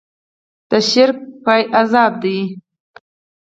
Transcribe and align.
د 0.69 0.71
شرک 0.89 1.17
پای 1.43 1.61
عذاب 1.79 2.13
دی. 2.23 2.39